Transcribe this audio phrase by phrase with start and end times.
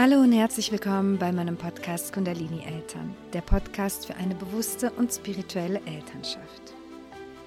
[0.00, 5.12] Hallo und herzlich willkommen bei meinem Podcast Kundalini Eltern, der Podcast für eine bewusste und
[5.12, 6.72] spirituelle Elternschaft.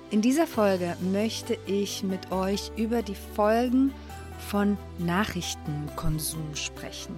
[0.09, 3.93] In dieser Folge möchte ich mit euch über die Folgen
[4.49, 7.17] von Nachrichtenkonsum sprechen.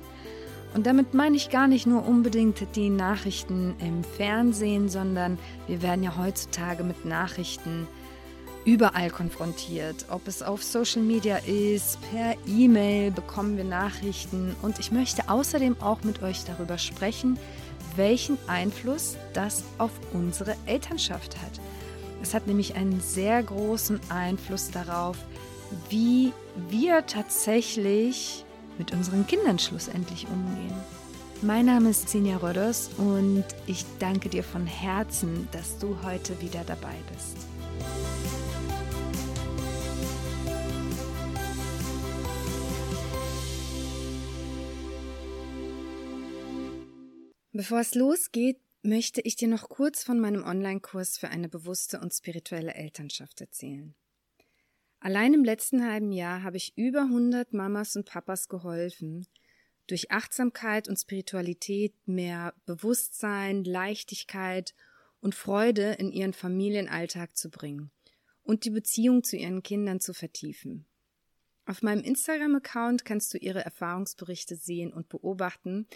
[0.75, 6.04] Und damit meine ich gar nicht nur unbedingt die Nachrichten im Fernsehen, sondern wir werden
[6.04, 7.88] ja heutzutage mit Nachrichten
[8.66, 10.06] überall konfrontiert.
[10.10, 14.56] Ob es auf Social Media ist, per E-Mail bekommen wir Nachrichten.
[14.61, 17.37] Und ich möchte außerdem auch mit euch darüber sprechen,
[17.96, 21.60] welchen Einfluss das auf unsere Elternschaft hat.
[22.21, 25.18] Es hat nämlich einen sehr großen Einfluss darauf,
[25.89, 26.32] wie
[26.70, 28.45] wir tatsächlich
[28.78, 30.73] mit unseren Kindern schlussendlich umgehen.
[31.42, 36.64] Mein Name ist Sinja Röders und ich danke dir von Herzen, dass du heute wieder
[36.66, 37.53] dabei bist.
[47.56, 52.12] Bevor es losgeht, möchte ich dir noch kurz von meinem Online-Kurs für eine bewusste und
[52.12, 53.94] spirituelle Elternschaft erzählen.
[55.00, 59.28] Allein im letzten halben Jahr habe ich über 100 Mamas und Papas geholfen,
[59.86, 64.73] durch Achtsamkeit und Spiritualität mehr Bewusstsein, Leichtigkeit
[65.20, 67.92] und Freude in ihren Familienalltag zu bringen
[68.42, 70.88] und die Beziehung zu ihren Kindern zu vertiefen.
[71.66, 75.88] Auf meinem Instagram-Account kannst du ihre Erfahrungsberichte sehen und beobachten,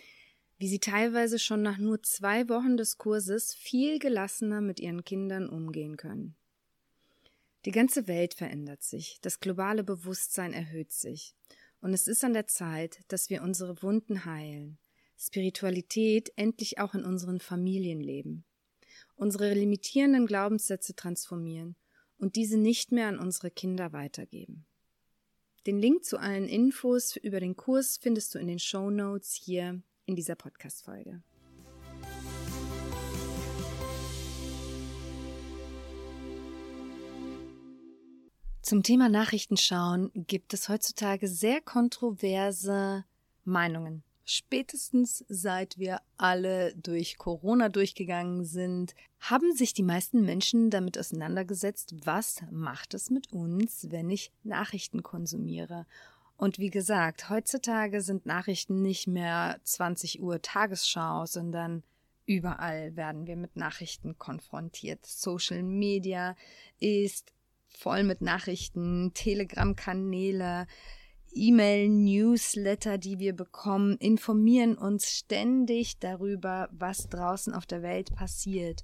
[0.57, 5.49] wie sie teilweise schon nach nur zwei Wochen des Kurses viel gelassener mit ihren Kindern
[5.49, 6.35] umgehen können.
[7.65, 11.35] Die ganze Welt verändert sich, das globale Bewusstsein erhöht sich,
[11.79, 14.79] und es ist an der Zeit, dass wir unsere Wunden heilen,
[15.17, 18.45] Spiritualität endlich auch in unseren Familien leben,
[19.15, 21.75] unsere limitierenden Glaubenssätze transformieren
[22.17, 24.65] und diese nicht mehr an unsere Kinder weitergeben.
[25.67, 29.81] Den Link zu allen Infos über den Kurs findest du in den Show Notes hier
[30.07, 31.21] in dieser Podcast-Folge.
[38.61, 43.05] Zum Thema Nachrichtenschauen gibt es heutzutage sehr kontroverse
[43.45, 44.03] Meinungen.
[44.25, 51.95] Spätestens seit wir alle durch Corona durchgegangen sind, haben sich die meisten Menschen damit auseinandergesetzt,
[52.03, 55.85] was macht es mit uns, wenn ich Nachrichten konsumiere
[56.37, 61.83] und wie gesagt, heutzutage sind Nachrichten nicht mehr 20 Uhr Tagesschau, sondern
[62.27, 65.03] überall werden wir mit Nachrichten konfrontiert.
[65.05, 66.35] Social Media
[66.79, 67.33] ist
[67.67, 70.67] voll mit Nachrichten, Telegram-Kanäle,
[71.37, 78.83] E-Mail, Newsletter, die wir bekommen, informieren uns ständig darüber, was draußen auf der Welt passiert.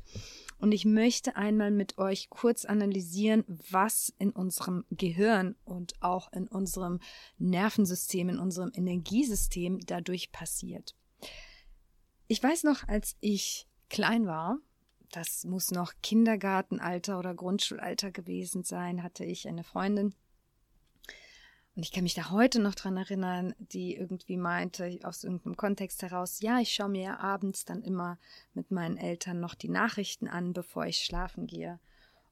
[0.59, 6.47] Und ich möchte einmal mit euch kurz analysieren, was in unserem Gehirn und auch in
[6.47, 6.99] unserem
[7.37, 10.95] Nervensystem, in unserem Energiesystem dadurch passiert.
[12.27, 14.57] Ich weiß noch, als ich klein war,
[15.11, 20.15] das muss noch Kindergartenalter oder Grundschulalter gewesen sein, hatte ich eine Freundin,
[21.75, 26.03] und ich kann mich da heute noch dran erinnern, die irgendwie meinte, aus irgendeinem Kontext
[26.03, 28.19] heraus, ja, ich schaue mir ja abends dann immer
[28.53, 31.79] mit meinen Eltern noch die Nachrichten an, bevor ich schlafen gehe.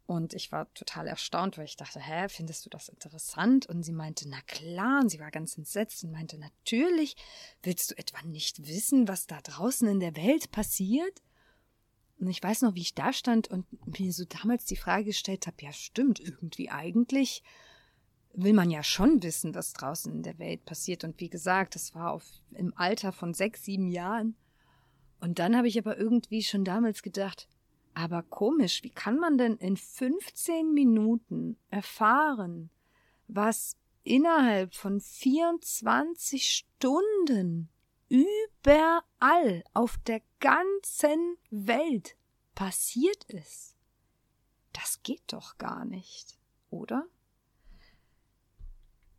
[0.06, 3.66] Und ich war total erstaunt, weil ich dachte, hä, findest du das interessant?
[3.66, 7.16] Und sie meinte, na klar, und sie war ganz entsetzt und meinte, natürlich,
[7.63, 11.22] willst du etwa nicht wissen, was da draußen in der Welt passiert?
[12.19, 13.66] Und ich weiß noch, wie ich da stand und
[14.00, 17.41] mir so damals die Frage gestellt habe, ja stimmt, irgendwie eigentlich
[18.34, 21.03] will man ja schon wissen, was draußen in der Welt passiert.
[21.03, 24.36] Und wie gesagt, das war auf, im Alter von sechs, sieben Jahren.
[25.19, 27.47] Und dann habe ich aber irgendwie schon damals gedacht,
[27.94, 32.70] aber komisch, wie kann man denn in 15 Minuten erfahren,
[33.28, 37.70] was innerhalb von 24 Stunden
[38.09, 42.16] überall auf der ganzen Welt
[42.56, 43.75] passiert ist?
[44.74, 46.40] Das geht doch gar nicht,
[46.70, 47.06] oder?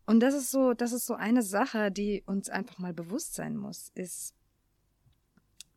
[0.06, 3.56] Und das ist so, das ist so eine Sache, die uns einfach mal bewusst sein
[3.56, 4.34] muss, ist,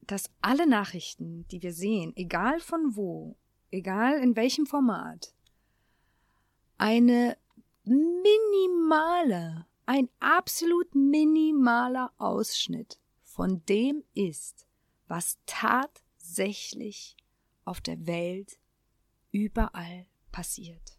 [0.01, 3.38] dass alle Nachrichten, die wir sehen, egal von wo,
[3.72, 5.33] egal in welchem Format,
[6.77, 7.38] eine
[7.83, 14.68] minimale, ein absolut minimaler Ausschnitt von dem ist,
[15.07, 17.16] was tatsächlich
[17.63, 18.57] auf der Welt
[19.31, 20.94] überall passiert.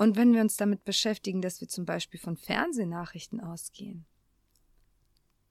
[0.00, 4.06] Und wenn wir uns damit beschäftigen, dass wir zum Beispiel von Fernsehnachrichten ausgehen,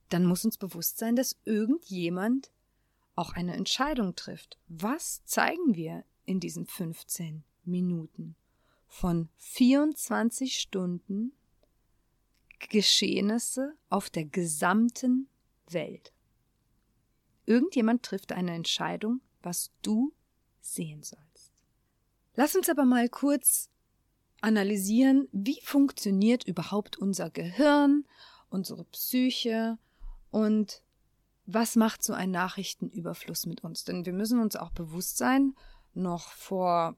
[0.10, 2.50] dann muss uns bewusst sein, dass irgendjemand
[3.14, 4.58] auch eine Entscheidung trifft.
[4.68, 8.36] Was zeigen wir in diesen 15 Minuten
[8.88, 11.32] von 24 Stunden
[12.58, 15.30] Geschehnisse auf der gesamten
[15.70, 16.12] Welt.
[17.46, 20.12] Irgendjemand trifft eine Entscheidung, was du
[20.60, 21.52] sehen sollst.
[22.34, 23.70] Lass uns aber mal kurz
[24.42, 28.06] analysieren, wie funktioniert überhaupt unser Gehirn,
[28.50, 29.78] unsere Psyche
[30.32, 30.82] und
[31.46, 33.84] was macht so ein Nachrichtenüberfluss mit uns?
[33.84, 35.56] Denn wir müssen uns auch bewusst sein,
[35.94, 36.96] noch vor,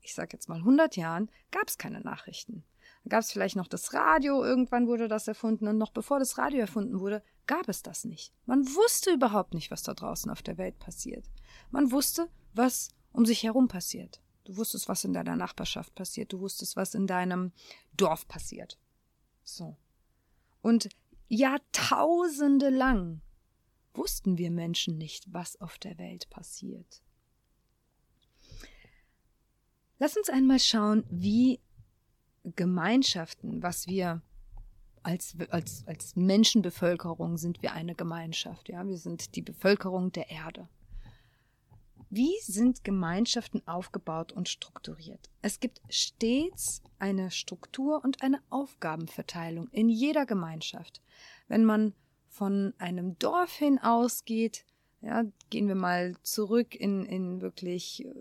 [0.00, 2.64] ich sag jetzt mal 100 Jahren, gab es keine Nachrichten.
[3.04, 6.38] Da gab es vielleicht noch das Radio, irgendwann wurde das erfunden und noch bevor das
[6.38, 8.32] Radio erfunden wurde, gab es das nicht.
[8.46, 11.24] Man wusste überhaupt nicht, was da draußen auf der Welt passiert.
[11.70, 14.20] Man wusste, was um sich herum passiert.
[14.46, 16.32] Du wusstest, was in deiner Nachbarschaft passiert.
[16.32, 17.52] Du wusstest, was in deinem
[17.96, 18.78] Dorf passiert.
[19.42, 19.76] So.
[20.62, 20.88] Und
[21.28, 23.20] Jahrtausende lang
[23.94, 27.02] wussten wir Menschen nicht, was auf der Welt passiert.
[29.98, 31.58] Lass uns einmal schauen, wie
[32.54, 34.22] Gemeinschaften, was wir
[35.02, 40.68] als, als, als Menschenbevölkerung sind wir eine Gemeinschaft, ja, wir sind die Bevölkerung der Erde.
[42.16, 45.28] Wie sind Gemeinschaften aufgebaut und strukturiert?
[45.42, 51.02] Es gibt stets eine Struktur und eine Aufgabenverteilung in jeder Gemeinschaft.
[51.46, 51.92] Wenn man
[52.30, 54.64] von einem Dorf hin ausgeht,
[55.02, 58.14] ja, gehen wir mal zurück in, in wirklich äh,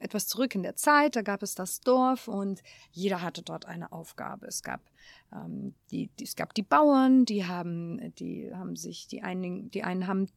[0.00, 3.90] etwas zurück in der Zeit, da gab es das Dorf und jeder hatte dort eine
[3.90, 4.46] Aufgabe.
[4.46, 4.82] Es gab
[5.32, 9.82] ähm, die, die, es gab die Bauern, die haben, die haben sich, die einen, die
[9.82, 10.28] einen haben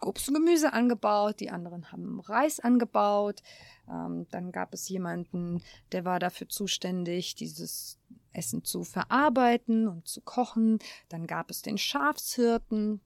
[0.00, 3.42] Obst und Gemüse angebaut, die anderen haben Reis angebaut.
[3.88, 5.62] Ähm, dann gab es jemanden,
[5.92, 7.98] der war dafür zuständig, dieses
[8.32, 10.78] Essen zu verarbeiten und zu kochen.
[11.08, 13.00] Dann gab es den Schafshirten.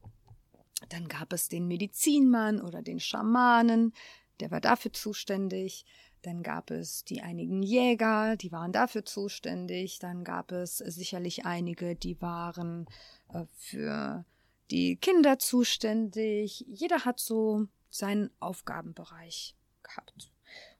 [0.89, 3.95] Dann gab es den Medizinmann oder den Schamanen,
[4.41, 5.85] der war dafür zuständig.
[6.23, 9.99] Dann gab es die einigen Jäger, die waren dafür zuständig.
[9.99, 12.87] Dann gab es sicherlich einige, die waren
[13.33, 14.25] äh, für
[14.71, 16.65] die Kinder zuständig.
[16.69, 20.33] Jeder hat so seinen Aufgabenbereich gehabt.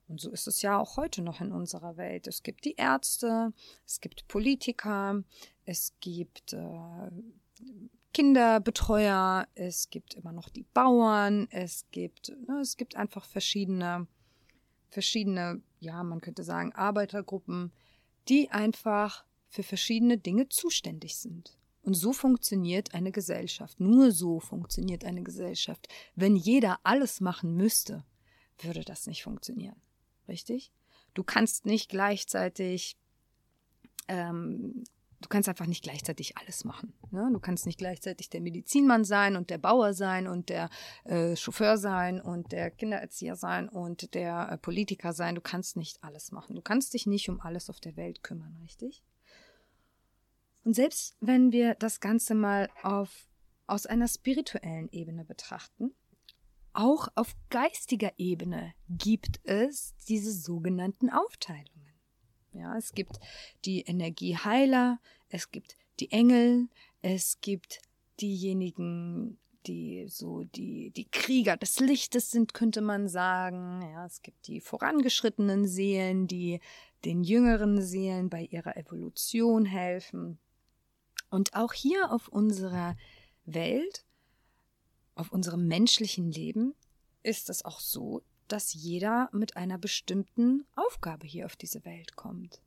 [0.07, 2.27] Und so ist es ja auch heute noch in unserer Welt.
[2.27, 3.53] Es gibt die Ärzte,
[3.85, 5.23] es gibt Politiker,
[5.65, 7.09] es gibt äh,
[8.13, 14.07] Kinderbetreuer, es gibt immer noch die Bauern, es gibt, ne, es gibt einfach verschiedene,
[14.89, 17.71] verschiedene, ja, man könnte sagen, Arbeitergruppen,
[18.29, 21.57] die einfach für verschiedene Dinge zuständig sind.
[21.85, 23.79] Und so funktioniert eine Gesellschaft.
[23.79, 25.87] Nur so funktioniert eine Gesellschaft.
[26.15, 28.03] Wenn jeder alles machen müsste,
[28.57, 29.75] würde das nicht funktionieren
[30.27, 30.71] richtig?
[31.13, 32.97] Du kannst nicht gleichzeitig,
[34.07, 34.83] ähm,
[35.21, 36.93] du kannst einfach nicht gleichzeitig alles machen.
[37.11, 37.29] Ne?
[37.31, 40.69] Du kannst nicht gleichzeitig der Medizinmann sein und der Bauer sein und der
[41.05, 45.35] äh, Chauffeur sein und der Kindererzieher sein und der äh, Politiker sein.
[45.35, 46.55] Du kannst nicht alles machen.
[46.55, 49.03] Du kannst dich nicht um alles auf der Welt kümmern, richtig?
[50.65, 53.29] Und selbst wenn wir das Ganze mal auf,
[53.67, 55.95] aus einer spirituellen Ebene betrachten,
[56.73, 61.93] auch auf geistiger Ebene gibt es diese sogenannten Aufteilungen.
[62.51, 63.19] Ja, es gibt
[63.63, 66.67] die Energieheiler, es gibt die Engel,
[67.01, 67.79] es gibt
[68.19, 73.81] diejenigen, die so die, die Krieger des Lichtes sind, könnte man sagen.
[73.93, 76.59] Ja, es gibt die vorangeschrittenen Seelen, die
[77.03, 80.39] den jüngeren Seelen bei ihrer Evolution helfen.
[81.35, 82.95] Und auch hier auf unserer
[83.43, 84.05] Welt
[85.15, 86.73] auf unserem menschlichen Leben
[87.23, 92.61] ist es auch so, dass jeder mit einer bestimmten Aufgabe hier auf diese Welt kommt.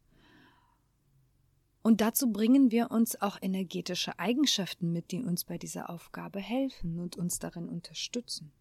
[1.81, 7.01] Und dazu bringen wir uns auch energetische Eigenschaften mit, die uns bei dieser Aufgabe helfen
[7.01, 8.53] und uns darin unterstützen.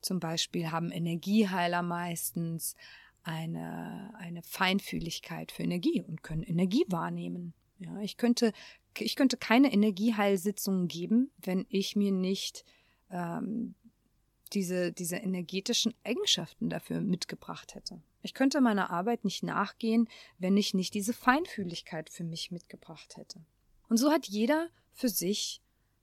[0.00, 2.74] Zum Beispiel haben Energieheiler meistens
[3.22, 7.52] eine, eine Feinfühligkeit für Energie und können Energie wahrnehmen.
[7.84, 8.52] Ja, ich könnte,
[8.98, 12.64] ich könnte keine Energieheilsitzungen geben, wenn ich mir nicht
[13.10, 13.74] ähm,
[14.52, 18.00] diese, diese energetischen Eigenschaften dafür mitgebracht hätte.
[18.22, 23.44] Ich könnte meiner Arbeit nicht nachgehen, wenn ich nicht diese Feinfühligkeit für mich mitgebracht hätte.
[23.88, 25.60] Und so hat jeder für sich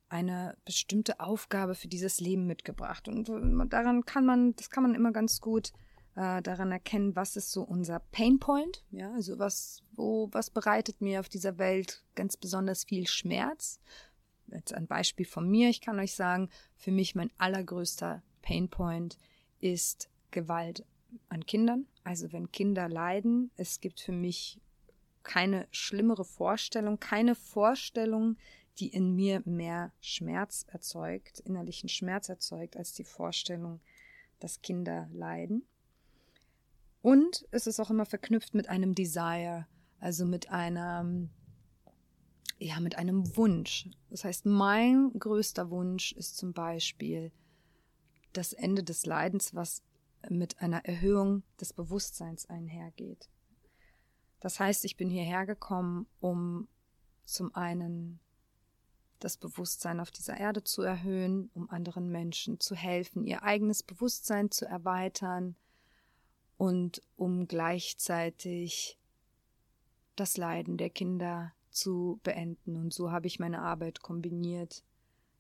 [0.10, 3.08] eine bestimmte Aufgabe für dieses Leben mitgebracht.
[3.08, 3.28] Und
[3.72, 5.72] daran kann man, das kann man immer ganz gut
[6.16, 11.20] äh, daran erkennen, was ist so unser Painpoint, ja, also was, wo, was bereitet mir
[11.20, 13.80] auf dieser Welt ganz besonders viel Schmerz
[14.52, 15.70] jetzt ein Beispiel von mir.
[15.70, 19.18] Ich kann euch sagen, für mich mein allergrößter Painpoint
[19.60, 20.86] ist Gewalt
[21.30, 21.88] an Kindern.
[22.04, 24.60] Also wenn Kinder leiden, es gibt für mich
[25.24, 28.38] keine schlimmere Vorstellung, keine Vorstellung,
[28.80, 33.82] die in mir mehr Schmerz erzeugt, innerlichen Schmerz erzeugt, als die Vorstellung,
[34.40, 35.68] dass Kinder leiden.
[37.02, 39.68] Und es ist auch immer verknüpft mit einem Desire,
[40.00, 41.30] also mit einer
[42.62, 43.90] ja, mit einem Wunsch.
[44.12, 47.32] Das heißt, mein größter Wunsch ist zum Beispiel
[48.34, 49.82] das Ende des Leidens, was
[50.30, 53.30] mit einer Erhöhung des Bewusstseins einhergeht.
[54.40, 56.68] Das heißt, ich bin hierher gekommen, um
[57.26, 58.20] zum einen
[59.20, 64.52] das Bewusstsein auf dieser Erde zu erhöhen, um anderen Menschen zu helfen, ihr eigenes Bewusstsein
[64.52, 65.56] zu erweitern
[66.62, 69.00] und um gleichzeitig
[70.16, 72.76] das Leiden der Kinder zu beenden.
[72.76, 74.84] Und so habe ich meine Arbeit kombiniert,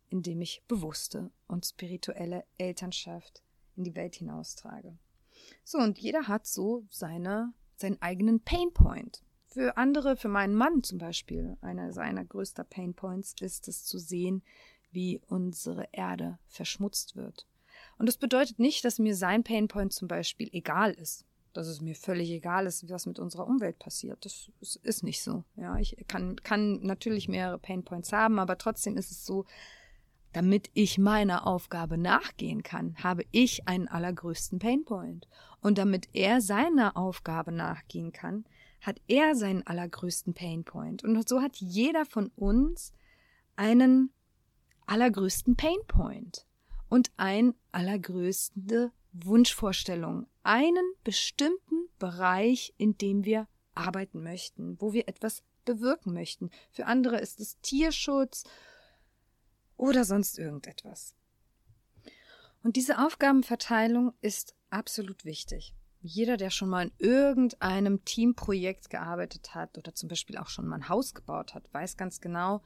[0.09, 3.43] indem ich bewusste und spirituelle Elternschaft
[3.75, 4.97] in die Welt hinaustrage.
[5.63, 9.21] So, und jeder hat so seine, seinen eigenen Painpoint.
[9.45, 14.41] Für andere, für meinen Mann zum Beispiel, einer seiner größten Painpoints ist es zu sehen,
[14.89, 17.45] wie unsere Erde verschmutzt wird.
[18.01, 21.96] Und das bedeutet nicht, dass mir sein Painpoint zum Beispiel egal ist dass es mir
[21.96, 24.24] völlig egal ist, was mit unserer Umwelt passiert.
[24.25, 24.50] Das
[24.84, 25.43] ist nicht so.
[25.55, 29.46] Ja, ich kann, kann natürlich mehrere Painpoints haben, aber trotzdem ist es so,
[30.34, 35.27] damit ich meiner Aufgabe nachgehen kann, habe ich einen allergrößten Painpoint.
[35.60, 38.46] Und damit er seiner Aufgabe nachgehen kann,
[38.79, 41.03] hat er seinen allergrößten Painpoint.
[41.03, 42.93] Und so hat jeder von uns
[43.58, 44.12] einen
[44.86, 46.48] allergrößten Painpoint
[46.91, 55.41] und ein allergrößte Wunschvorstellung, einen bestimmten Bereich, in dem wir arbeiten möchten, wo wir etwas
[55.63, 56.51] bewirken möchten.
[56.69, 58.43] Für andere ist es Tierschutz
[59.77, 61.15] oder sonst irgendetwas.
[62.62, 65.74] Und diese Aufgabenverteilung ist absolut wichtig.
[66.01, 70.75] Jeder, der schon mal in irgendeinem Teamprojekt gearbeitet hat oder zum Beispiel auch schon mal
[70.75, 72.62] ein Haus gebaut hat, weiß ganz genau,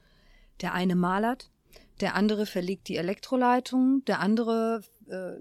[0.62, 1.52] der eine malert,
[2.00, 5.36] der andere verlegt die Elektroleitung, der andere äh,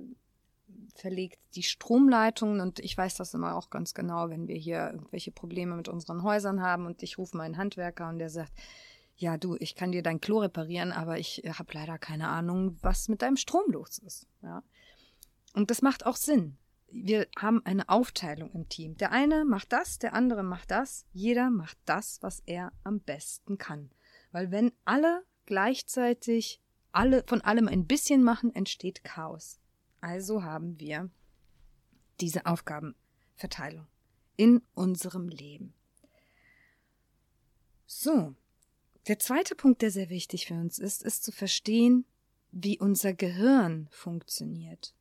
[0.96, 5.32] verlegt die Stromleitungen und ich weiß das immer auch ganz genau, wenn wir hier irgendwelche
[5.32, 8.54] Probleme mit unseren Häusern haben und ich rufe meinen Handwerker und der sagt,
[9.18, 13.10] ja du, ich kann dir dein Klo reparieren, aber ich habe leider keine Ahnung, was
[13.10, 14.28] mit deinem Strom los ist.
[14.42, 14.64] Ja.
[15.54, 16.58] Und das macht auch Sinn.
[16.88, 18.96] Wir haben eine Aufteilung im Team.
[18.98, 21.06] Der eine macht das, der andere macht das.
[21.12, 23.90] Jeder macht das, was er am besten kann.
[24.32, 26.60] Weil wenn alle gleichzeitig
[26.92, 29.60] alle von allem ein bisschen machen, entsteht Chaos.
[30.02, 31.10] Also haben wir
[32.22, 33.88] diese Aufgabenverteilung
[34.38, 35.74] in unserem Leben.
[37.86, 38.36] So,
[39.08, 42.06] der zweite Punkt, der sehr wichtig für uns ist, ist zu verstehen,
[42.52, 44.96] wie unser Gehirn funktioniert.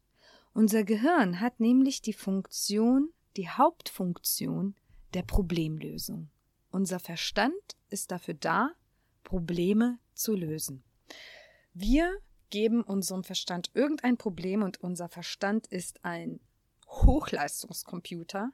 [0.52, 4.76] Unser Gehirn hat nämlich die Funktion, die Hauptfunktion
[5.14, 6.28] der Problemlösung.
[6.70, 7.54] Unser Verstand
[7.88, 8.70] ist dafür da,
[9.24, 10.84] Probleme zu lösen.
[11.72, 12.18] Wir
[12.50, 16.38] geben unserem Verstand irgendein Problem und unser Verstand ist ein
[16.86, 18.52] Hochleistungskomputer,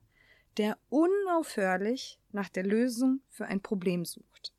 [0.56, 4.52] der unaufhörlich nach der Lösung für ein Problem sucht.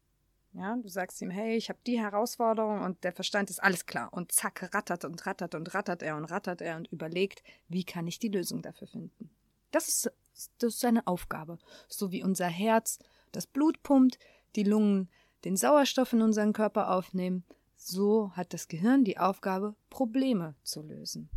[0.54, 4.12] Ja, du sagst ihm, hey, ich habe die Herausforderung und der Verstand ist alles klar
[4.12, 8.06] und zack, rattert und rattert und rattert er und rattert er und überlegt, wie kann
[8.06, 9.30] ich die Lösung dafür finden.
[9.72, 10.12] Das ist,
[10.60, 11.58] das ist seine Aufgabe.
[11.88, 13.00] So wie unser Herz
[13.32, 14.20] das Blut pumpt,
[14.58, 15.10] die Lungen
[15.44, 17.44] den Sauerstoff in unseren Körper aufnehmen,
[17.76, 21.30] so hat das Gehirn die Aufgabe, Probleme zu lösen.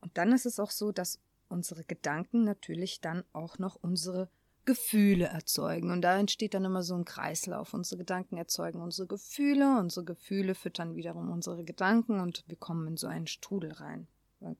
[0.00, 4.28] Und dann ist es auch so, dass unsere Gedanken natürlich dann auch noch unsere
[4.64, 5.90] Gefühle erzeugen.
[5.90, 7.74] Und da entsteht dann immer so ein Kreislauf.
[7.74, 12.96] Unsere Gedanken erzeugen unsere Gefühle, unsere Gefühle füttern wiederum unsere Gedanken und wir kommen in
[12.96, 14.06] so einen Strudel rein.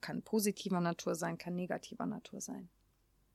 [0.01, 2.69] Kann positiver Natur sein, kann negativer Natur sein.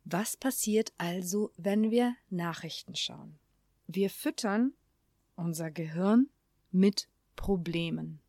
[0.06, 3.38] Was passiert also, wenn wir Nachrichten schauen?
[3.86, 4.74] Wir füttern
[5.40, 6.30] unser Gehirn
[6.72, 8.20] mit Problemen.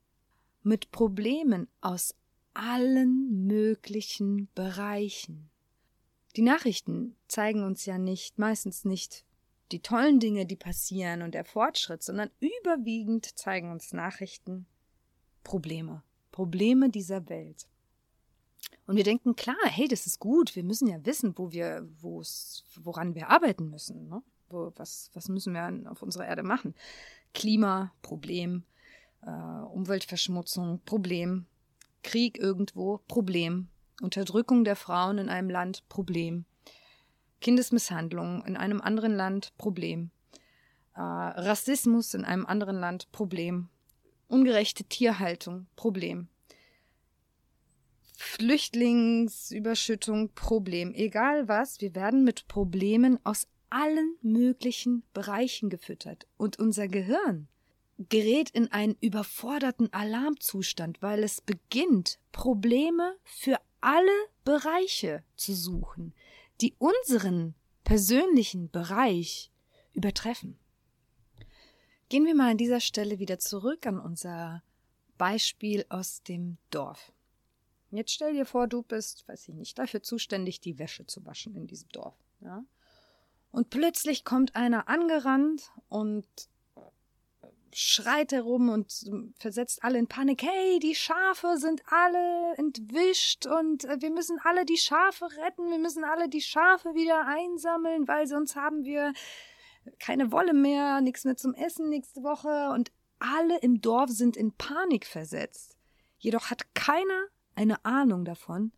[0.63, 2.15] Mit Problemen aus
[2.55, 5.51] allen möglichen Bereichen.
[6.37, 9.25] Die Nachrichten zeigen uns ja nicht, meistens nicht
[9.73, 14.67] die tollen Dinge, die passieren und der Fortschritt, sondern überwiegend zeigen uns Nachrichten
[15.45, 16.03] Probleme.
[16.33, 17.67] Probleme dieser Welt.
[18.87, 23.15] Und wir denken, klar, hey, das ist gut, wir müssen ja wissen, wo wir, woran
[23.15, 24.09] wir arbeiten müssen.
[24.09, 24.23] Ne?
[24.51, 26.75] Wo, was, was müssen wir auf unserer Erde machen?
[27.33, 28.65] Klima, Problem,
[29.23, 31.47] äh, Umweltverschmutzung, Problem.
[32.03, 33.69] Krieg irgendwo, Problem.
[34.03, 36.47] Unterdrückung der Frauen in einem Land, Problem.
[37.41, 40.11] Kindesmisshandlung in einem anderen Land, Problem.
[40.95, 43.69] Äh, Rassismus in einem anderen Land, Problem.
[44.27, 46.27] Ungerechte Tierhaltung, Problem.
[48.17, 50.93] Flüchtlingsüberschüttung, Problem.
[50.95, 56.27] Egal was, wir werden mit Problemen aus allen möglichen Bereichen gefüttert.
[56.37, 57.49] Und unser Gehirn
[58.09, 64.11] gerät in einen überforderten Alarmzustand, weil es beginnt, Probleme für alle
[64.45, 66.15] Bereiche zu suchen,
[66.61, 69.51] die unseren persönlichen Bereich
[69.93, 70.59] übertreffen.
[72.09, 74.63] Gehen wir mal an dieser Stelle wieder zurück an unser
[75.17, 77.13] Beispiel aus dem Dorf.
[77.91, 81.55] Jetzt stell dir vor, du bist, weiß ich nicht, dafür zuständig, die Wäsche zu waschen
[81.55, 82.15] in diesem Dorf.
[82.41, 82.65] Ja?
[83.51, 86.27] Und plötzlich kommt einer angerannt und
[87.73, 88.93] schreit herum und
[89.39, 90.43] versetzt alle in Panik.
[90.43, 95.71] Hey, die Schafe sind alle entwischt und äh, wir müssen alle die Schafe retten.
[95.71, 99.13] Wir müssen alle die Schafe wieder einsammeln, weil sonst haben wir
[99.99, 102.71] keine Wolle mehr, nichts mehr zum Essen nächste Woche.
[102.75, 105.77] Und alle im Dorf sind in Panik versetzt.
[106.19, 108.73] Jedoch hat keiner eine Ahnung davon,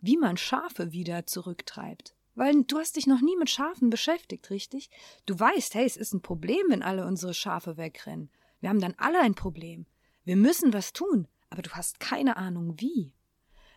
[0.00, 2.14] wie man Schafe wieder zurücktreibt.
[2.38, 4.90] Weil du hast dich noch nie mit Schafen beschäftigt, richtig?
[5.26, 8.30] Du weißt, hey, es ist ein Problem, wenn alle unsere Schafe wegrennen.
[8.60, 9.86] Wir haben dann alle ein Problem.
[10.22, 13.12] Wir müssen was tun, aber du hast keine Ahnung wie.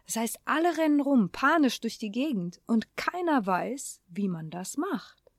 [0.05, 4.77] Das heißt, alle rennen rum, panisch durch die Gegend, und keiner weiß, wie man das
[4.77, 5.31] macht.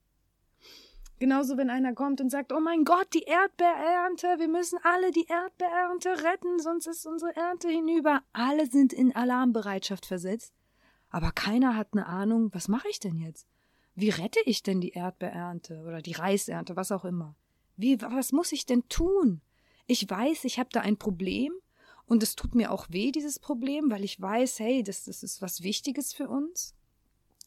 [1.21, 5.29] Genauso, wenn einer kommt und sagt, oh mein Gott, die Erdbeerernte, wir müssen alle die
[5.29, 8.23] Erdbeerernte retten, sonst ist unsere Ernte hinüber.
[8.33, 10.53] Alle sind in Alarmbereitschaft versetzt
[11.13, 13.47] aber keiner hat eine Ahnung, was mache ich denn jetzt?
[13.95, 17.37] Wie rette ich denn die Erdbeerernte oder die Reisernte, was auch immer?
[17.77, 19.43] Wie, was muss ich denn tun?
[19.87, 21.53] Ich weiß, ich habe da ein Problem
[22.07, 25.43] und es tut mir auch weh, dieses Problem, weil ich weiß, hey, das, das ist
[25.43, 26.75] was Wichtiges für uns.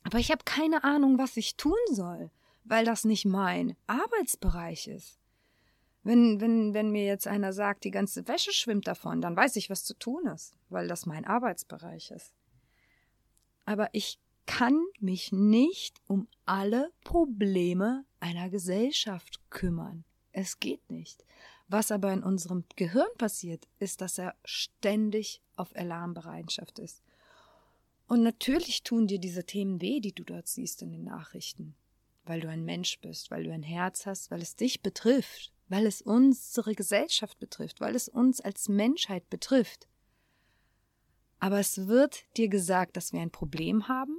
[0.04, 2.30] Aber ich habe keine Ahnung, was ich tun soll,
[2.66, 5.18] weil das nicht mein Arbeitsbereich ist.
[6.04, 9.72] Wenn, wenn, wenn mir jetzt einer sagt, die ganze Wäsche schwimmt davon, dann weiß ich,
[9.72, 12.32] was zu tun ist, weil das mein Arbeitsbereich ist
[13.66, 20.06] aber ich kann mich nicht um alle Probleme einer Gesellschaft kümmern.
[20.32, 21.26] Es geht nicht.
[21.68, 27.02] Was aber in unserem Gehirn passiert, ist, dass er ständig auf Alarmbereitschaft ist.
[28.08, 31.76] Und natürlich tun dir diese Themen weh, die du dort siehst in den Nachrichten,
[32.24, 35.88] weil du ein Mensch bist, weil du ein Herz hast, weil es dich betrifft, weil
[35.88, 39.88] es unsere Gesellschaft betrifft, weil es uns als Menschheit betrifft.
[41.40, 44.18] Aber es wird dir gesagt, dass wir ein Problem haben.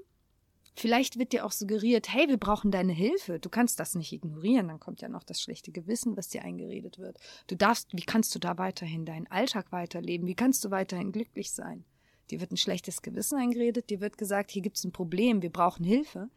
[0.79, 3.39] Vielleicht wird dir auch suggeriert, hey, wir brauchen deine Hilfe.
[3.41, 4.69] Du kannst das nicht ignorieren.
[4.69, 7.19] Dann kommt ja noch das schlechte Gewissen, was dir eingeredet wird.
[7.47, 10.27] Du darfst, wie kannst du da weiterhin deinen Alltag weiterleben?
[10.27, 11.87] Wie kannst du weiterhin glücklich sein?
[12.31, 13.89] Dir wird ein schlechtes Gewissen eingeredet.
[13.89, 15.41] Dir wird gesagt, hier gibt es ein Problem.
[15.41, 16.29] Wir brauchen Hilfe.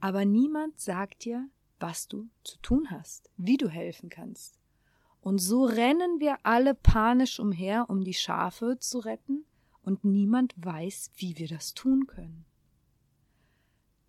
[0.00, 4.58] Aber niemand sagt dir, was du zu tun hast, wie du helfen kannst.
[5.20, 9.44] Und so rennen wir alle panisch umher, um die Schafe zu retten
[9.86, 12.44] und niemand weiß, wie wir das tun können.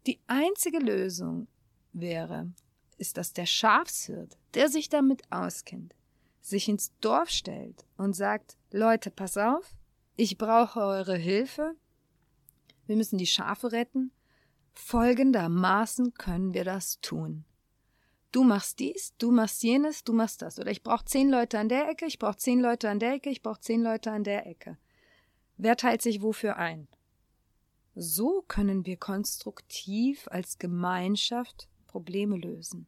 [0.08, 1.48] Die einzige Lösung
[1.94, 2.52] wäre,
[2.98, 5.94] ist, dass der Schafshirt, der sich damit auskennt,
[6.42, 9.76] sich ins Dorf stellt und sagt, Leute, pass auf,
[10.16, 11.76] ich brauche eure Hilfe,
[12.88, 14.12] wir müssen die Schafe retten,
[14.74, 17.46] folgendermaßen können wir das tun.
[18.32, 20.60] Du machst dies, du machst jenes, du machst das.
[20.60, 23.30] Oder ich brauche zehn Leute an der Ecke, ich brauche zehn Leute an der Ecke,
[23.30, 24.78] ich brauche zehn Leute an der Ecke.
[25.58, 26.88] Wer teilt sich wofür ein?
[27.96, 32.86] So können wir konstruktiv als Gemeinschaft Probleme lösen.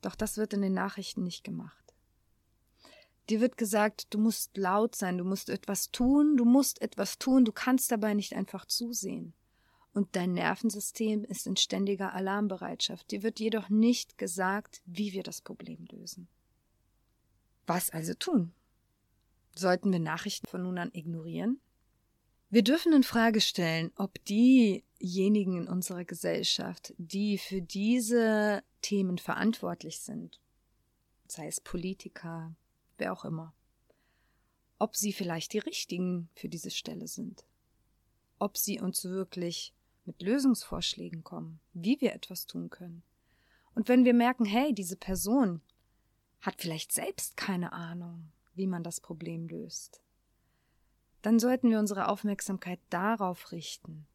[0.00, 1.76] Doch das wird in den Nachrichten nicht gemacht.
[3.28, 7.44] Dir wird gesagt, du musst laut sein, du musst etwas tun, du musst etwas tun,
[7.44, 9.34] du kannst dabei nicht einfach zusehen.
[9.92, 13.10] Und dein Nervensystem ist in ständiger Alarmbereitschaft.
[13.10, 16.28] Dir wird jedoch nicht gesagt, wie wir das Problem lösen.
[17.66, 18.52] Was also tun?
[19.54, 21.60] Sollten wir Nachrichten von nun an ignorieren?
[22.52, 30.00] Wir dürfen in Frage stellen, ob diejenigen in unserer Gesellschaft, die für diese Themen verantwortlich
[30.00, 30.40] sind,
[31.28, 32.54] sei es Politiker,
[32.98, 33.54] wer auch immer,
[34.80, 37.44] ob sie vielleicht die richtigen für diese Stelle sind,
[38.40, 39.72] ob sie uns wirklich
[40.04, 43.04] mit Lösungsvorschlägen kommen, wie wir etwas tun können.
[43.74, 45.60] Und wenn wir merken, hey, diese Person
[46.40, 50.02] hat vielleicht selbst keine Ahnung, wie man das Problem löst,
[51.22, 54.06] dann sollten wir unsere Aufmerksamkeit darauf richten,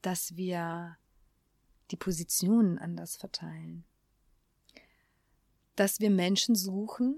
[0.00, 0.96] dass wir
[1.90, 3.84] die Positionen anders verteilen,
[5.76, 7.16] dass wir Menschen suchen,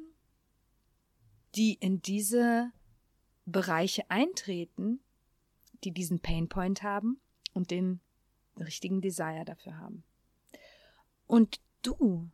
[1.55, 2.73] die in diese
[3.47, 5.01] Bereiche eintreten,
[5.85, 7.21] die diesen Painpoint haben
[7.55, 8.01] und den
[8.59, 10.03] richtigen Desire dafür haben.
[11.27, 12.31] Und du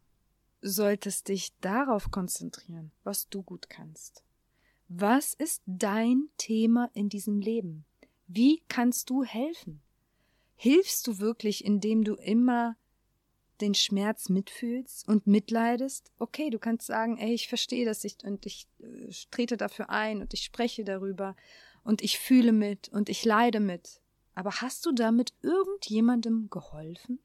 [0.64, 4.24] solltest dich darauf konzentrieren, was du gut kannst.
[4.88, 7.84] Was ist dein Thema in diesem Leben?
[8.26, 9.82] Wie kannst du helfen?
[10.56, 12.76] Hilfst du wirklich, indem du immer
[13.60, 16.10] den Schmerz mitfühlst und mitleidest?
[16.18, 20.22] Okay, du kannst sagen, ey, ich verstehe das ich, und ich äh, trete dafür ein
[20.22, 21.36] und ich spreche darüber
[21.82, 24.00] und ich fühle mit und ich leide mit.
[24.34, 27.20] Aber hast du damit irgendjemandem geholfen?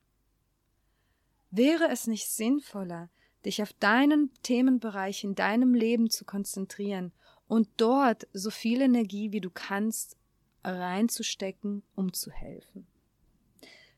[1.52, 3.10] Wäre es nicht sinnvoller,
[3.46, 7.12] dich auf deinen Themenbereich in deinem Leben zu konzentrieren
[7.48, 10.18] und dort so viel Energie wie du kannst
[10.64, 12.86] reinzustecken, um zu helfen.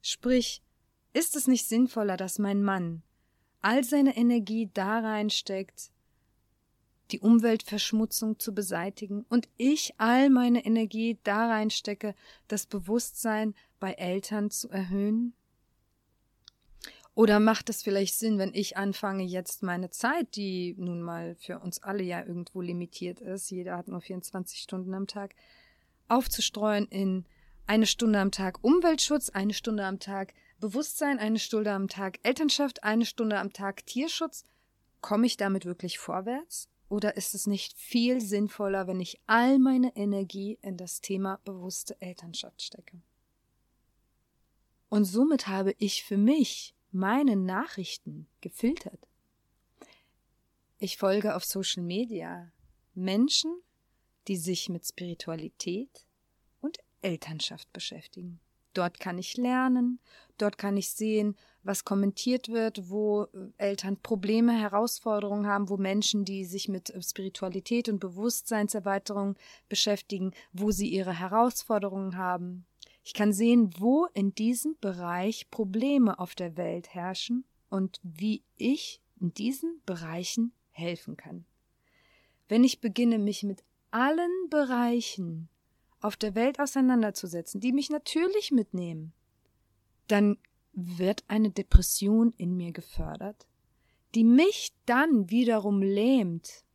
[0.01, 0.61] Sprich,
[1.13, 3.03] ist es nicht sinnvoller, dass mein Mann
[3.61, 5.91] all seine Energie da reinsteckt,
[7.11, 12.15] die Umweltverschmutzung zu beseitigen und ich all meine Energie da reinstecke,
[12.47, 15.33] das Bewusstsein bei Eltern zu erhöhen?
[17.13, 21.59] Oder macht es vielleicht Sinn, wenn ich anfange, jetzt meine Zeit, die nun mal für
[21.59, 25.35] uns alle ja irgendwo limitiert ist, jeder hat nur 24 Stunden am Tag,
[26.07, 27.25] aufzustreuen in
[27.67, 32.83] eine Stunde am Tag Umweltschutz, eine Stunde am Tag Bewusstsein, eine Stunde am Tag Elternschaft,
[32.83, 34.45] eine Stunde am Tag Tierschutz?
[35.01, 36.69] Komme ich damit wirklich vorwärts?
[36.87, 41.95] Oder ist es nicht viel sinnvoller, wenn ich all meine Energie in das Thema bewusste
[42.01, 43.01] Elternschaft stecke?
[44.89, 49.07] Und somit habe ich für mich meine Nachrichten gefiltert.
[50.77, 52.51] Ich folge auf Social Media
[52.93, 53.51] Menschen,
[54.27, 56.05] die sich mit Spiritualität
[56.59, 58.39] und Elternschaft beschäftigen.
[58.73, 59.99] Dort kann ich lernen,
[60.37, 66.23] dort kann ich sehen, was kommentiert wird, wo äh, Eltern Probleme, Herausforderungen haben, wo Menschen,
[66.23, 69.35] die sich mit äh, Spiritualität und Bewusstseinserweiterung
[69.67, 72.65] beschäftigen, wo sie ihre Herausforderungen haben.
[73.03, 79.01] Ich kann sehen, wo in diesem Bereich Probleme auf der Welt herrschen und wie ich
[79.19, 81.45] in diesen Bereichen helfen kann.
[82.47, 85.49] Wenn ich beginne, mich mit allen Bereichen
[85.99, 89.13] auf der Welt auseinanderzusetzen, die mich natürlich mitnehmen,
[90.07, 90.37] dann
[90.73, 93.47] wird eine Depression in mir gefördert,
[94.15, 96.65] die mich dann wiederum lähmt,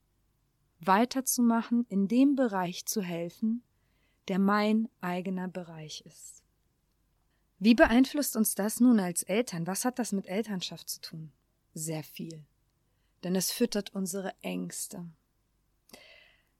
[0.80, 3.62] weiterzumachen, in dem Bereich zu helfen,
[4.28, 6.42] der mein eigener Bereich ist.
[7.58, 9.66] Wie beeinflusst uns das nun als Eltern?
[9.66, 11.32] Was hat das mit Elternschaft zu tun?
[11.74, 12.44] Sehr viel.
[13.24, 15.06] Denn es füttert unsere Ängste.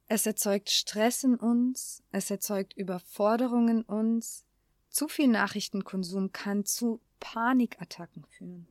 [0.09, 4.44] Es erzeugt Stress in uns, es erzeugt Überforderungen in uns.
[4.88, 8.68] Zu viel Nachrichtenkonsum kann zu Panikattacken führen.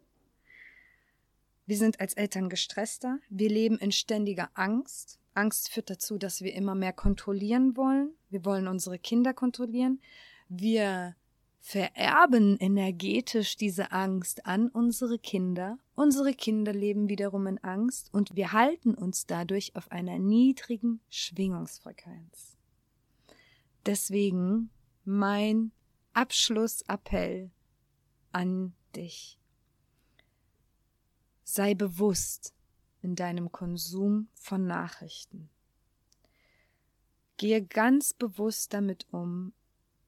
[1.66, 5.20] Wir sind als Eltern gestresster, wir leben in ständiger Angst.
[5.34, 8.12] Angst führt dazu, dass wir immer mehr kontrollieren wollen.
[8.36, 10.02] Wir wollen unsere Kinder kontrollieren.
[10.50, 11.16] Wir
[11.62, 15.80] vererben energetisch diese Angst an unsere Kinder.
[15.96, 22.58] Unsere Kinder leben wiederum in Angst und wir halten uns dadurch auf einer niedrigen Schwingungsfrequenz.
[23.86, 24.70] Deswegen
[25.06, 25.72] mein
[26.12, 27.52] Abschlussappell
[28.34, 29.40] an dich.
[31.46, 32.54] Sei bewusst
[33.02, 35.50] in deinem Konsum von Nachrichten.
[37.38, 39.54] Gehe ganz bewusst damit um,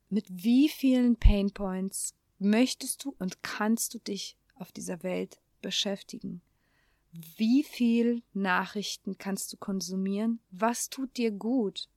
[0.09, 6.41] mit wie vielen Painpoints möchtest du und kannst du dich auf dieser Welt beschäftigen?
[7.11, 10.39] Wie viel Nachrichten kannst du konsumieren?
[10.51, 11.89] Was tut dir gut?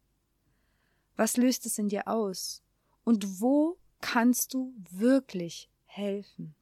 [1.17, 2.63] Was löst es in dir aus?
[3.05, 6.55] Und wo kannst du wirklich helfen.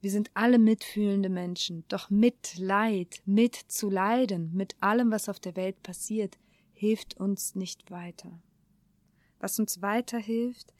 [0.00, 5.56] Wir sind alle mitfühlende Menschen, doch Mitleid, mit zu leiden, mit allem, was auf der
[5.56, 6.38] Welt passiert,
[6.80, 8.40] hilft uns nicht weiter.
[9.38, 10.72] Was uns weiterhilft,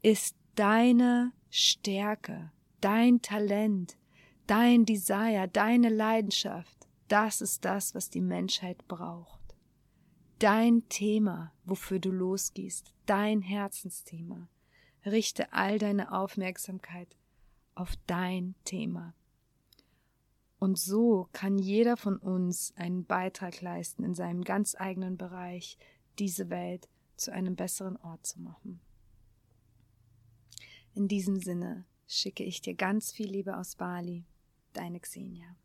[0.00, 3.98] ist deine Stärke, dein Talent,
[4.46, 6.86] dein Desire, deine Leidenschaft.
[7.08, 9.40] Das ist das, was die Menschheit braucht.
[10.38, 14.48] Dein Thema, wofür du losgehst, dein Herzensthema.
[15.04, 17.16] Richte all deine Aufmerksamkeit
[17.74, 19.14] auf dein Thema.
[20.60, 25.78] Und so kann jeder von uns einen Beitrag leisten, in seinem ganz eigenen Bereich
[26.18, 28.78] diese Welt zu einem besseren Ort zu machen.
[30.94, 34.26] In diesem Sinne schicke ich dir ganz viel Liebe aus Bali,
[34.74, 35.56] deine Xenia.